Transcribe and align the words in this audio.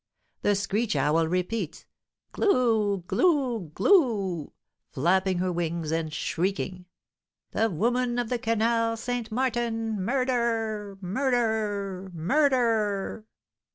The 0.41 0.55
screech 0.55 0.95
owl 0.95 1.27
repeats, 1.27 1.85
"Glou! 2.33 3.03
glou! 3.05 3.71
glou!" 3.75 4.51
flapping 4.89 5.37
her 5.37 5.51
wings, 5.51 5.91
and 5.91 6.11
shrieking: 6.11 6.85
"The 7.51 7.69
woman 7.69 8.17
of 8.17 8.29
the 8.29 8.39
Canal 8.39 8.97
St. 8.97 9.31
Martin! 9.31 10.01
Murder! 10.03 10.97
murder! 11.03 12.09
murder!" 12.15 13.25